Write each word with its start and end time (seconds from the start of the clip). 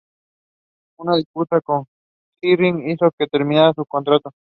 Una 0.97 1.15
disputa 1.17 1.61
con 1.61 1.85
Garrick 2.41 2.87
hizo 2.87 3.11
que 3.19 3.27
terminara 3.27 3.71
su 3.75 3.85
contrato. 3.85 4.31